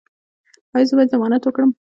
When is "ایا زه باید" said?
0.75-1.11